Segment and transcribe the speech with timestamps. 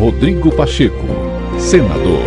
[0.00, 0.96] Rodrigo Pacheco,
[1.60, 2.24] senador.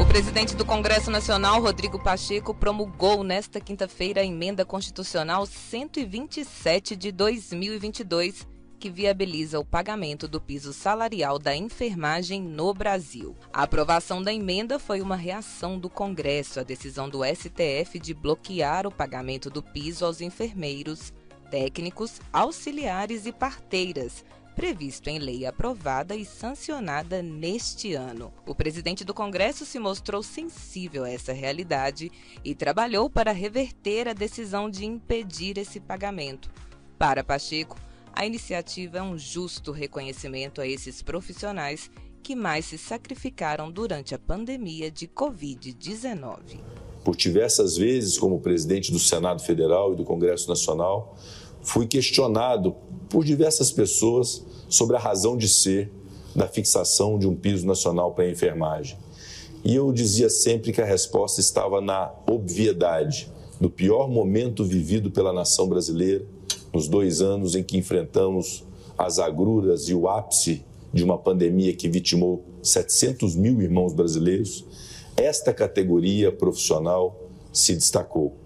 [0.00, 7.12] O presidente do Congresso Nacional, Rodrigo Pacheco, promulgou nesta quinta-feira a emenda constitucional 127 de
[7.12, 8.48] 2022
[8.78, 13.36] que viabiliza o pagamento do piso salarial da enfermagem no Brasil.
[13.52, 18.86] A aprovação da emenda foi uma reação do Congresso à decisão do STF de bloquear
[18.86, 21.12] o pagamento do piso aos enfermeiros,
[21.50, 24.24] técnicos, auxiliares e parteiras
[24.58, 28.32] previsto em lei aprovada e sancionada neste ano.
[28.44, 32.10] O presidente do Congresso se mostrou sensível a essa realidade
[32.44, 36.50] e trabalhou para reverter a decisão de impedir esse pagamento.
[36.98, 37.78] Para Pacheco,
[38.12, 41.88] a iniciativa é um justo reconhecimento a esses profissionais
[42.20, 46.58] que mais se sacrificaram durante a pandemia de Covid-19.
[47.04, 51.16] Por diversas vezes, como presidente do Senado Federal e do Congresso Nacional,
[51.62, 52.74] fui questionado
[53.08, 55.90] por diversas pessoas sobre a razão de ser
[56.34, 58.96] da fixação de um piso nacional para a enfermagem.
[59.64, 65.32] E eu dizia sempre que a resposta estava na obviedade do pior momento vivido pela
[65.32, 66.24] nação brasileira,
[66.72, 68.64] nos dois anos em que enfrentamos
[68.96, 74.64] as agruras e o ápice de uma pandemia que vitimou 700 mil irmãos brasileiros,
[75.16, 78.36] esta categoria profissional se destacou.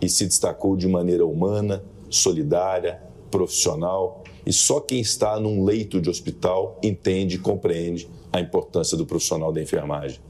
[0.00, 6.08] E se destacou de maneira humana, solidária, profissional, e só quem está num leito de
[6.08, 10.20] hospital entende e compreende a importância do profissional da enfermagem.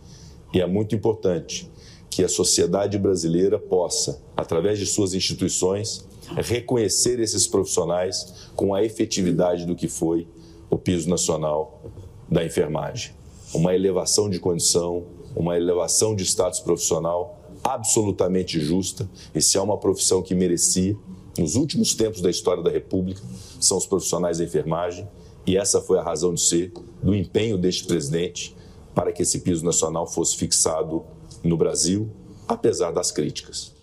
[0.53, 1.71] E é muito importante
[2.09, 9.67] que a sociedade brasileira possa, através de suas instituições, reconhecer esses profissionais com a efetividade
[9.67, 10.29] do que foi
[10.71, 11.83] o piso nacional
[12.31, 13.13] da enfermagem.
[13.53, 19.09] Uma elevação de condição, uma elevação de status profissional absolutamente justa.
[19.35, 20.97] E se há uma profissão que merecia,
[21.39, 23.21] nos últimos tempos da história da República,
[23.61, 25.09] são os profissionais da enfermagem.
[25.47, 28.57] E essa foi a razão de ser do empenho deste presidente
[28.95, 31.05] para que esse piso nacional fosse fixado
[31.43, 32.09] no Brasil,
[32.47, 33.74] apesar das críticas.